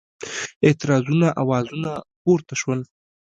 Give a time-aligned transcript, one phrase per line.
[0.65, 1.91] اعتراضونو آوازونه
[2.23, 2.79] پورته شول.